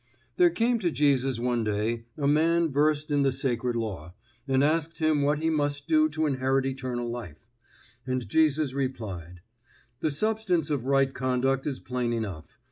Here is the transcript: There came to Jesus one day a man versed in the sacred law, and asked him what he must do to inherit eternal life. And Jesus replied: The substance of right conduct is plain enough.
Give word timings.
There 0.37 0.49
came 0.49 0.79
to 0.79 0.89
Jesus 0.89 1.39
one 1.39 1.63
day 1.63 2.05
a 2.17 2.27
man 2.27 2.71
versed 2.71 3.11
in 3.11 3.21
the 3.21 3.31
sacred 3.31 3.75
law, 3.75 4.15
and 4.47 4.63
asked 4.63 4.97
him 4.97 5.21
what 5.21 5.43
he 5.43 5.51
must 5.51 5.87
do 5.87 6.09
to 6.09 6.25
inherit 6.25 6.65
eternal 6.65 7.07
life. 7.07 7.45
And 8.07 8.27
Jesus 8.27 8.73
replied: 8.73 9.41
The 9.99 10.09
substance 10.09 10.71
of 10.71 10.85
right 10.85 11.13
conduct 11.13 11.67
is 11.67 11.79
plain 11.79 12.13
enough. 12.13 12.57